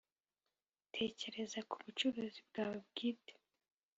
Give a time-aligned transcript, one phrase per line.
[0.95, 3.33] tekereza ku bucuruzi bwawe bwite